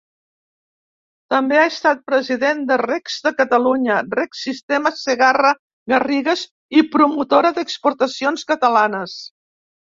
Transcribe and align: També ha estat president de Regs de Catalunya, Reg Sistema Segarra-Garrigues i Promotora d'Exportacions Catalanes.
També 1.33 1.57
ha 1.63 1.65
estat 1.71 1.99
president 2.11 2.63
de 2.71 2.77
Regs 2.83 3.17
de 3.27 3.31
Catalunya, 3.41 3.97
Reg 4.21 4.39
Sistema 4.39 4.93
Segarra-Garrigues 5.01 6.47
i 6.81 6.85
Promotora 6.97 7.53
d'Exportacions 7.61 8.49
Catalanes. 8.55 9.17